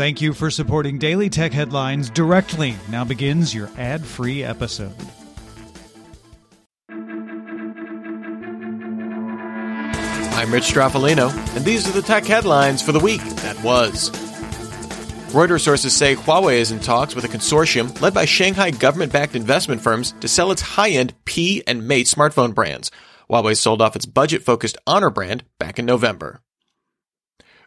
Thank 0.00 0.22
you 0.22 0.32
for 0.32 0.50
supporting 0.50 0.96
Daily 0.96 1.28
Tech 1.28 1.52
Headlines 1.52 2.08
directly. 2.08 2.74
Now 2.88 3.04
begins 3.04 3.54
your 3.54 3.68
ad 3.76 4.02
free 4.02 4.42
episode. 4.42 4.94
I'm 10.32 10.50
Rich 10.50 10.72
Stroffolino, 10.72 11.28
and 11.54 11.66
these 11.66 11.86
are 11.86 11.92
the 11.92 12.00
tech 12.00 12.24
headlines 12.24 12.80
for 12.80 12.92
the 12.92 12.98
week 12.98 13.20
that 13.20 13.62
was. 13.62 14.08
Reuters 15.34 15.60
sources 15.60 15.94
say 15.94 16.16
Huawei 16.16 16.54
is 16.54 16.70
in 16.70 16.80
talks 16.80 17.14
with 17.14 17.26
a 17.26 17.28
consortium 17.28 18.00
led 18.00 18.14
by 18.14 18.24
Shanghai 18.24 18.70
government 18.70 19.12
backed 19.12 19.36
investment 19.36 19.82
firms 19.82 20.14
to 20.20 20.28
sell 20.28 20.50
its 20.50 20.62
high 20.62 20.92
end 20.92 21.12
P 21.26 21.62
and 21.66 21.86
Mate 21.86 22.06
smartphone 22.06 22.54
brands. 22.54 22.90
Huawei 23.28 23.54
sold 23.54 23.82
off 23.82 23.96
its 23.96 24.06
budget 24.06 24.42
focused 24.42 24.78
Honor 24.86 25.10
brand 25.10 25.44
back 25.58 25.78
in 25.78 25.84
November. 25.84 26.40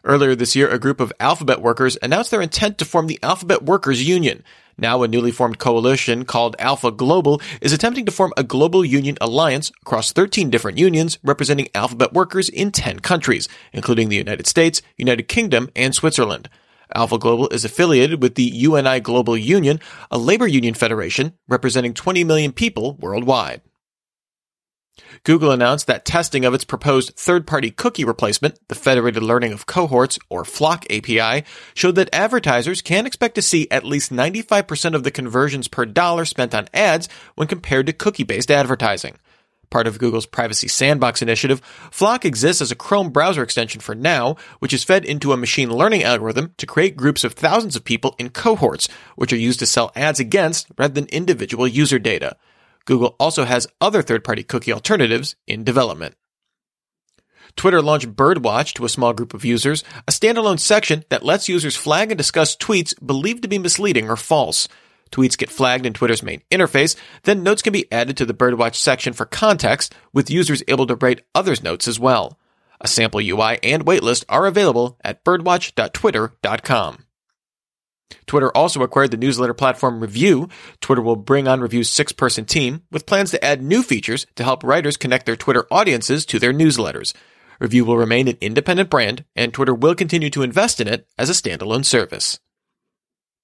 Earlier 0.06 0.34
this 0.34 0.54
year, 0.54 0.68
a 0.68 0.78
group 0.78 1.00
of 1.00 1.14
Alphabet 1.18 1.62
workers 1.62 1.96
announced 2.02 2.30
their 2.30 2.42
intent 2.42 2.76
to 2.76 2.84
form 2.84 3.06
the 3.06 3.18
Alphabet 3.22 3.62
Workers 3.62 4.06
Union. 4.06 4.44
Now, 4.76 5.02
a 5.02 5.08
newly 5.08 5.30
formed 5.30 5.58
coalition 5.58 6.26
called 6.26 6.56
Alpha 6.58 6.90
Global 6.90 7.40
is 7.62 7.72
attempting 7.72 8.04
to 8.04 8.12
form 8.12 8.30
a 8.36 8.42
global 8.42 8.84
union 8.84 9.16
alliance 9.22 9.72
across 9.80 10.12
13 10.12 10.50
different 10.50 10.76
unions 10.76 11.18
representing 11.22 11.68
Alphabet 11.74 12.12
workers 12.12 12.50
in 12.50 12.70
10 12.70 13.00
countries, 13.00 13.48
including 13.72 14.10
the 14.10 14.16
United 14.16 14.46
States, 14.46 14.82
United 14.98 15.22
Kingdom, 15.22 15.70
and 15.74 15.94
Switzerland. 15.94 16.50
Alpha 16.94 17.16
Global 17.16 17.48
is 17.48 17.64
affiliated 17.64 18.20
with 18.20 18.34
the 18.34 18.42
UNI 18.42 19.00
Global 19.00 19.38
Union, 19.38 19.80
a 20.10 20.18
labor 20.18 20.46
union 20.46 20.74
federation 20.74 21.32
representing 21.48 21.94
20 21.94 22.24
million 22.24 22.52
people 22.52 22.98
worldwide. 23.00 23.62
Google 25.24 25.50
announced 25.50 25.86
that 25.86 26.04
testing 26.04 26.44
of 26.44 26.54
its 26.54 26.64
proposed 26.64 27.16
third-party 27.16 27.70
cookie 27.70 28.04
replacement, 28.04 28.58
the 28.68 28.74
Federated 28.74 29.22
Learning 29.22 29.52
of 29.52 29.66
Cohorts 29.66 30.18
or 30.28 30.44
FLoC 30.44 30.84
API, 30.90 31.46
showed 31.74 31.94
that 31.94 32.14
advertisers 32.14 32.82
can 32.82 33.06
expect 33.06 33.34
to 33.36 33.42
see 33.42 33.66
at 33.70 33.84
least 33.84 34.12
95% 34.12 34.94
of 34.94 35.02
the 35.02 35.10
conversions 35.10 35.66
per 35.66 35.86
dollar 35.86 36.24
spent 36.24 36.54
on 36.54 36.68
ads 36.74 37.08
when 37.34 37.48
compared 37.48 37.86
to 37.86 37.92
cookie-based 37.92 38.50
advertising. 38.50 39.16
Part 39.70 39.86
of 39.86 39.98
Google's 39.98 40.26
Privacy 40.26 40.68
Sandbox 40.68 41.22
initiative, 41.22 41.60
FLoC 41.90 42.24
exists 42.24 42.62
as 42.62 42.70
a 42.70 42.76
Chrome 42.76 43.10
browser 43.10 43.42
extension 43.42 43.80
for 43.80 43.94
now, 43.94 44.36
which 44.60 44.72
is 44.72 44.84
fed 44.84 45.04
into 45.04 45.32
a 45.32 45.36
machine 45.36 45.70
learning 45.70 46.04
algorithm 46.04 46.54
to 46.58 46.66
create 46.66 46.96
groups 46.96 47.24
of 47.24 47.32
thousands 47.32 47.74
of 47.74 47.82
people 47.82 48.14
in 48.18 48.28
cohorts, 48.28 48.88
which 49.16 49.32
are 49.32 49.36
used 49.36 49.58
to 49.58 49.66
sell 49.66 49.90
ads 49.96 50.20
against 50.20 50.68
rather 50.78 50.94
than 50.94 51.06
individual 51.06 51.66
user 51.66 51.98
data. 51.98 52.36
Google 52.84 53.16
also 53.18 53.44
has 53.44 53.66
other 53.80 54.02
third-party 54.02 54.42
cookie 54.44 54.72
alternatives 54.72 55.36
in 55.46 55.64
development. 55.64 56.14
Twitter 57.56 57.80
launched 57.80 58.14
Birdwatch 58.14 58.72
to 58.74 58.84
a 58.84 58.88
small 58.88 59.12
group 59.12 59.32
of 59.34 59.44
users, 59.44 59.84
a 60.08 60.12
standalone 60.12 60.58
section 60.58 61.04
that 61.08 61.24
lets 61.24 61.48
users 61.48 61.76
flag 61.76 62.10
and 62.10 62.18
discuss 62.18 62.56
tweets 62.56 62.94
believed 63.04 63.42
to 63.42 63.48
be 63.48 63.58
misleading 63.58 64.10
or 64.10 64.16
false. 64.16 64.68
Tweets 65.12 65.38
get 65.38 65.50
flagged 65.50 65.86
in 65.86 65.92
Twitter's 65.92 66.22
main 66.22 66.42
interface, 66.50 66.96
then 67.22 67.42
notes 67.42 67.62
can 67.62 67.72
be 67.72 67.90
added 67.92 68.16
to 68.16 68.26
the 68.26 68.34
Birdwatch 68.34 68.74
section 68.74 69.12
for 69.12 69.26
context, 69.26 69.94
with 70.12 70.30
users 70.30 70.64
able 70.66 70.86
to 70.86 70.96
rate 70.96 71.22
others' 71.34 71.62
notes 71.62 71.86
as 71.86 72.00
well. 72.00 72.38
A 72.80 72.88
sample 72.88 73.20
UI 73.20 73.58
and 73.62 73.86
waitlist 73.86 74.24
are 74.28 74.46
available 74.46 74.98
at 75.04 75.24
birdwatch.twitter.com. 75.24 77.04
Twitter 78.26 78.50
also 78.56 78.82
acquired 78.82 79.10
the 79.10 79.16
newsletter 79.16 79.54
platform 79.54 80.00
Review. 80.00 80.48
Twitter 80.80 81.02
will 81.02 81.16
bring 81.16 81.48
on 81.48 81.60
Review's 81.60 81.88
six 81.88 82.12
person 82.12 82.44
team 82.44 82.82
with 82.90 83.06
plans 83.06 83.30
to 83.30 83.44
add 83.44 83.62
new 83.62 83.82
features 83.82 84.26
to 84.36 84.44
help 84.44 84.62
writers 84.64 84.96
connect 84.96 85.26
their 85.26 85.36
Twitter 85.36 85.66
audiences 85.70 86.26
to 86.26 86.38
their 86.38 86.52
newsletters. 86.52 87.14
Review 87.60 87.84
will 87.84 87.96
remain 87.96 88.28
an 88.28 88.38
independent 88.40 88.90
brand, 88.90 89.24
and 89.36 89.52
Twitter 89.52 89.74
will 89.74 89.94
continue 89.94 90.30
to 90.30 90.42
invest 90.42 90.80
in 90.80 90.88
it 90.88 91.06
as 91.16 91.30
a 91.30 91.32
standalone 91.32 91.84
service. 91.84 92.38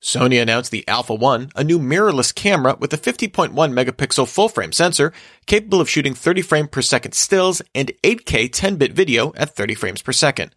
Sony 0.02 0.40
announced 0.40 0.70
the 0.70 0.86
Alpha 0.88 1.14
1, 1.14 1.50
a 1.54 1.62
new 1.62 1.78
mirrorless 1.78 2.34
camera 2.34 2.74
with 2.80 2.92
a 2.94 2.98
50.1 2.98 3.52
megapixel 3.52 4.26
full 4.26 4.48
frame 4.48 4.72
sensor 4.72 5.12
capable 5.44 5.80
of 5.80 5.90
shooting 5.90 6.14
30 6.14 6.40
frames 6.40 6.68
per 6.72 6.80
second 6.80 7.12
stills 7.12 7.60
and 7.74 7.92
8K 8.02 8.50
10 8.50 8.76
bit 8.76 8.94
video 8.94 9.34
at 9.36 9.54
30 9.54 9.74
frames 9.74 10.00
per 10.00 10.12
second. 10.12 10.54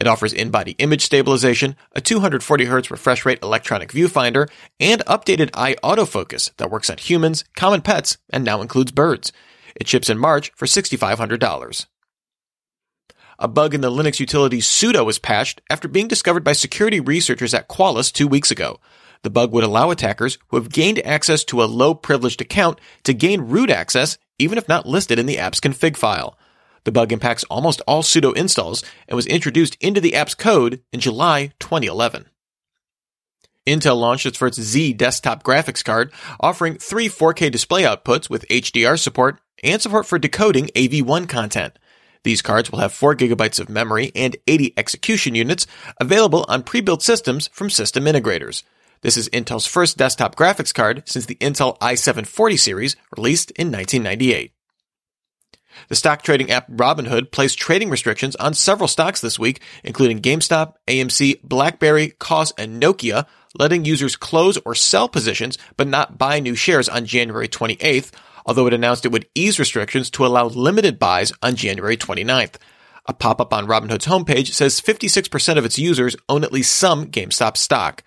It 0.00 0.06
offers 0.06 0.32
in-body 0.32 0.72
image 0.72 1.02
stabilization, 1.02 1.76
a 1.94 2.00
240Hz 2.00 2.90
refresh 2.90 3.24
rate 3.24 3.38
electronic 3.42 3.92
viewfinder, 3.92 4.48
and 4.78 5.04
updated 5.06 5.50
eye 5.54 5.76
autofocus 5.82 6.54
that 6.56 6.70
works 6.70 6.90
on 6.90 6.98
humans, 6.98 7.44
common 7.56 7.82
pets, 7.82 8.18
and 8.30 8.44
now 8.44 8.60
includes 8.60 8.92
birds. 8.92 9.32
It 9.74 9.88
ships 9.88 10.10
in 10.10 10.18
March 10.18 10.52
for 10.54 10.66
$6,500. 10.66 11.86
A 13.38 13.48
bug 13.48 13.74
in 13.74 13.82
the 13.82 13.90
Linux 13.90 14.18
utility 14.18 14.58
sudo 14.58 15.04
was 15.04 15.18
patched 15.18 15.60
after 15.68 15.88
being 15.88 16.08
discovered 16.08 16.44
by 16.44 16.52
security 16.52 17.00
researchers 17.00 17.52
at 17.52 17.68
Qualys 17.68 18.12
two 18.12 18.28
weeks 18.28 18.50
ago. 18.50 18.80
The 19.22 19.30
bug 19.30 19.52
would 19.52 19.64
allow 19.64 19.90
attackers 19.90 20.38
who 20.48 20.56
have 20.56 20.70
gained 20.70 21.04
access 21.04 21.44
to 21.44 21.62
a 21.62 21.64
low 21.64 21.94
privileged 21.94 22.40
account 22.40 22.80
to 23.04 23.12
gain 23.12 23.42
root 23.42 23.70
access 23.70 24.18
even 24.38 24.58
if 24.58 24.68
not 24.68 24.86
listed 24.86 25.18
in 25.18 25.26
the 25.26 25.38
app's 25.38 25.60
config 25.60 25.96
file. 25.96 26.38
The 26.86 26.92
bug 26.92 27.12
impacts 27.12 27.42
almost 27.50 27.82
all 27.88 28.04
sudo 28.04 28.32
installs 28.36 28.84
and 29.08 29.16
was 29.16 29.26
introduced 29.26 29.76
into 29.80 30.00
the 30.00 30.14
app's 30.14 30.36
code 30.36 30.82
in 30.92 31.00
July 31.00 31.52
2011. 31.58 32.26
Intel 33.66 33.98
launched 33.98 34.24
its 34.24 34.38
first 34.38 34.60
Xe 34.60 34.96
desktop 34.96 35.42
graphics 35.42 35.84
card, 35.84 36.12
offering 36.38 36.76
three 36.76 37.08
4K 37.08 37.50
display 37.50 37.82
outputs 37.82 38.30
with 38.30 38.46
HDR 38.46 38.96
support 38.96 39.40
and 39.64 39.82
support 39.82 40.06
for 40.06 40.20
decoding 40.20 40.68
AV1 40.76 41.28
content. 41.28 41.76
These 42.22 42.40
cards 42.40 42.70
will 42.70 42.78
have 42.78 42.92
4 42.92 43.16
gigabytes 43.16 43.58
of 43.58 43.68
memory 43.68 44.12
and 44.14 44.36
80 44.46 44.74
execution 44.76 45.34
units 45.34 45.66
available 46.00 46.44
on 46.48 46.62
pre-built 46.62 47.02
systems 47.02 47.48
from 47.52 47.68
system 47.68 48.04
integrators. 48.04 48.62
This 49.00 49.16
is 49.16 49.28
Intel's 49.30 49.66
first 49.66 49.98
desktop 49.98 50.36
graphics 50.36 50.72
card 50.72 51.02
since 51.04 51.26
the 51.26 51.34
Intel 51.36 51.76
i740 51.80 52.56
series 52.60 52.94
released 53.16 53.50
in 53.50 53.72
1998. 53.72 54.52
The 55.88 55.96
stock 55.96 56.22
trading 56.22 56.50
app 56.50 56.70
Robinhood 56.70 57.30
placed 57.30 57.58
trading 57.58 57.90
restrictions 57.90 58.36
on 58.36 58.54
several 58.54 58.88
stocks 58.88 59.20
this 59.20 59.38
week, 59.38 59.60
including 59.84 60.20
GameStop, 60.20 60.74
AMC, 60.86 61.42
BlackBerry, 61.42 62.10
Koss, 62.18 62.52
and 62.58 62.82
Nokia, 62.82 63.26
letting 63.58 63.84
users 63.84 64.16
close 64.16 64.58
or 64.64 64.74
sell 64.74 65.08
positions 65.08 65.58
but 65.76 65.88
not 65.88 66.18
buy 66.18 66.40
new 66.40 66.54
shares 66.54 66.88
on 66.88 67.06
January 67.06 67.48
28th, 67.48 68.12
although 68.44 68.66
it 68.66 68.74
announced 68.74 69.04
it 69.04 69.12
would 69.12 69.28
ease 69.34 69.58
restrictions 69.58 70.10
to 70.10 70.26
allow 70.26 70.46
limited 70.46 70.98
buys 70.98 71.32
on 71.42 71.56
January 71.56 71.96
29th. 71.96 72.54
A 73.06 73.14
pop-up 73.14 73.52
on 73.52 73.66
Robinhood's 73.66 74.06
homepage 74.06 74.52
says 74.52 74.80
56% 74.80 75.58
of 75.58 75.64
its 75.64 75.78
users 75.78 76.16
own 76.28 76.42
at 76.42 76.52
least 76.52 76.74
some 76.74 77.06
GameStop 77.06 77.56
stock. 77.56 78.02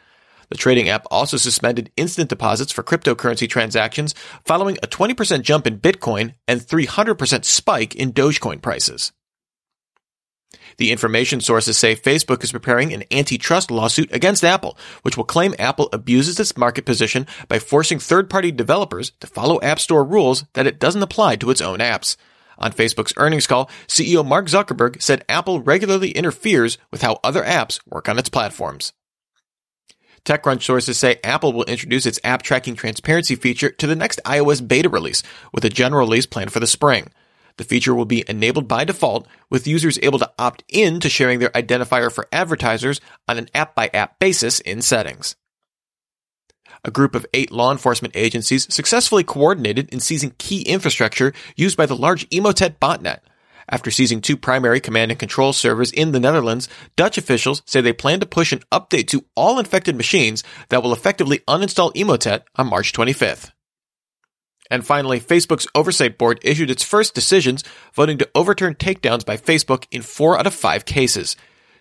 The 0.49 0.57
trading 0.57 0.89
app 0.89 1.05
also 1.11 1.37
suspended 1.37 1.91
instant 1.95 2.29
deposits 2.29 2.71
for 2.71 2.83
cryptocurrency 2.83 3.47
transactions 3.47 4.15
following 4.45 4.77
a 4.81 4.87
20% 4.87 5.43
jump 5.43 5.67
in 5.67 5.79
Bitcoin 5.79 6.33
and 6.47 6.59
300% 6.59 7.45
spike 7.45 7.95
in 7.95 8.13
Dogecoin 8.13 8.61
prices. 8.61 9.11
The 10.77 10.91
Information 10.91 11.41
sources 11.41 11.77
say 11.77 11.95
Facebook 11.95 12.43
is 12.43 12.51
preparing 12.51 12.93
an 12.93 13.03
antitrust 13.11 13.69
lawsuit 13.69 14.13
against 14.13 14.43
Apple, 14.43 14.77
which 15.03 15.17
will 15.17 15.25
claim 15.25 15.53
Apple 15.59 15.89
abuses 15.93 16.39
its 16.39 16.57
market 16.57 16.85
position 16.85 17.27
by 17.47 17.59
forcing 17.59 17.99
third-party 17.99 18.51
developers 18.51 19.11
to 19.19 19.27
follow 19.27 19.59
App 19.61 19.79
Store 19.79 20.03
rules 20.03 20.45
that 20.53 20.67
it 20.67 20.79
doesn't 20.79 21.03
apply 21.03 21.35
to 21.37 21.51
its 21.51 21.61
own 21.61 21.79
apps. 21.79 22.15
On 22.57 22.71
Facebook's 22.71 23.13
earnings 23.17 23.47
call, 23.47 23.69
CEO 23.87 24.25
Mark 24.25 24.47
Zuckerberg 24.47 25.01
said 25.01 25.23
Apple 25.29 25.61
regularly 25.61 26.11
interferes 26.11 26.77
with 26.91 27.01
how 27.01 27.19
other 27.23 27.43
apps 27.43 27.79
work 27.85 28.09
on 28.09 28.17
its 28.17 28.29
platforms. 28.29 28.93
TechCrunch 30.25 30.63
sources 30.63 30.97
say 30.97 31.19
Apple 31.23 31.53
will 31.53 31.63
introduce 31.65 32.05
its 32.05 32.19
app 32.23 32.41
tracking 32.41 32.75
transparency 32.75 33.35
feature 33.35 33.69
to 33.69 33.87
the 33.87 33.95
next 33.95 34.19
iOS 34.25 34.65
beta 34.65 34.89
release, 34.89 35.23
with 35.53 35.65
a 35.65 35.69
general 35.69 36.05
release 36.05 36.25
planned 36.25 36.51
for 36.51 36.59
the 36.59 36.67
spring. 36.67 37.09
The 37.57 37.63
feature 37.63 37.93
will 37.93 38.05
be 38.05 38.23
enabled 38.29 38.67
by 38.67 38.85
default, 38.85 39.27
with 39.49 39.67
users 39.67 39.99
able 40.01 40.19
to 40.19 40.31
opt 40.39 40.63
in 40.69 40.99
to 41.01 41.09
sharing 41.09 41.39
their 41.39 41.49
identifier 41.49 42.11
for 42.11 42.27
advertisers 42.31 43.01
on 43.27 43.37
an 43.37 43.49
app 43.53 43.75
by 43.75 43.89
app 43.93 44.17
basis 44.19 44.59
in 44.61 44.81
settings. 44.81 45.35
A 46.85 46.91
group 46.91 47.15
of 47.15 47.25
eight 47.33 47.51
law 47.51 47.71
enforcement 47.71 48.15
agencies 48.15 48.73
successfully 48.73 49.25
coordinated 49.25 49.89
in 49.89 49.99
seizing 49.99 50.35
key 50.37 50.61
infrastructure 50.61 51.33
used 51.57 51.75
by 51.75 51.85
the 51.85 51.95
large 51.95 52.29
Emotet 52.29 52.77
botnet, 52.79 53.19
after 53.69 53.91
seizing 53.91 54.21
two 54.21 54.35
primary 54.35 54.79
command 54.79 55.11
and 55.11 55.19
control 55.19 55.53
servers 55.53 55.91
in 55.91 56.11
the 56.11 56.19
Netherlands, 56.19 56.67
Dutch 56.95 57.17
officials 57.17 57.61
say 57.65 57.81
they 57.81 57.93
plan 57.93 58.19
to 58.19 58.25
push 58.25 58.51
an 58.51 58.63
update 58.71 59.07
to 59.07 59.25
all 59.35 59.59
infected 59.59 59.95
machines 59.95 60.43
that 60.69 60.83
will 60.83 60.93
effectively 60.93 61.39
uninstall 61.47 61.93
Emotet 61.93 62.41
on 62.55 62.67
March 62.67 62.91
25th. 62.93 63.51
And 64.71 64.85
finally, 64.85 65.19
Facebook's 65.19 65.67
oversight 65.73 66.17
board 66.17 66.39
issued 66.43 66.69
its 66.69 66.83
first 66.83 67.15
decisions, 67.15 67.63
voting 67.93 68.17
to 68.19 68.29
overturn 68.35 68.75
takedowns 68.75 69.25
by 69.25 69.37
Facebook 69.37 69.85
in 69.91 70.01
four 70.01 70.37
out 70.37 70.45
of 70.45 70.53
five 70.53 70.85
cases. 70.85 71.35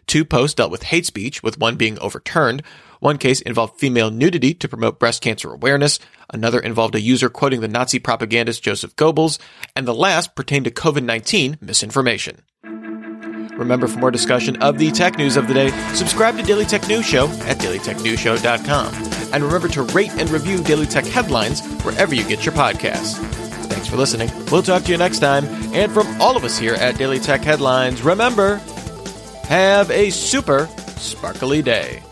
Two 0.06 0.24
posts 0.24 0.54
dealt 0.54 0.70
with 0.70 0.84
hate 0.84 1.04
speech, 1.04 1.42
with 1.42 1.58
one 1.58 1.76
being 1.76 1.98
overturned. 1.98 2.62
One 3.00 3.18
case 3.18 3.40
involved 3.40 3.78
female 3.78 4.10
nudity 4.10 4.54
to 4.54 4.68
promote 4.68 4.98
breast 4.98 5.22
cancer 5.22 5.52
awareness. 5.52 5.98
Another 6.32 6.60
involved 6.60 6.94
a 6.94 7.00
user 7.00 7.28
quoting 7.28 7.60
the 7.60 7.68
Nazi 7.68 7.98
propagandist 7.98 8.62
Joseph 8.62 8.96
Goebbels. 8.96 9.38
And 9.76 9.86
the 9.86 9.94
last 9.94 10.34
pertained 10.34 10.64
to 10.64 10.70
COVID-19 10.70 11.62
misinformation. 11.62 12.42
Remember, 13.58 13.88
for 13.88 13.98
more 13.98 14.12
discussion 14.12 14.56
of 14.62 14.78
the 14.78 14.92
tech 14.92 15.18
news 15.18 15.36
of 15.36 15.48
the 15.48 15.54
day, 15.54 15.70
subscribe 15.92 16.36
to 16.36 16.44
Daily 16.44 16.64
Tech 16.64 16.86
News 16.86 17.04
Show 17.04 17.26
at 17.26 17.58
dailytechnewsshow.com. 17.58 18.94
And 19.32 19.44
remember 19.44 19.68
to 19.68 19.82
rate 19.82 20.12
and 20.12 20.30
review 20.30 20.62
Daily 20.62 20.86
Tech 20.86 21.04
headlines 21.04 21.60
wherever 21.82 22.14
you 22.14 22.22
get 22.22 22.46
your 22.46 22.54
podcasts. 22.54 23.16
Thanks 23.66 23.88
for 23.88 23.96
listening. 23.96 24.30
We'll 24.50 24.62
talk 24.62 24.84
to 24.84 24.92
you 24.92 24.96
next 24.96 25.18
time. 25.18 25.44
And 25.74 25.92
from 25.92 26.20
all 26.20 26.36
of 26.36 26.44
us 26.44 26.56
here 26.56 26.74
at 26.74 26.98
Daily 26.98 27.18
Tech 27.18 27.42
Headlines, 27.42 28.02
remember, 28.02 28.56
have 29.44 29.90
a 29.90 30.10
super 30.10 30.66
sparkly 30.96 31.60
day. 31.60 32.02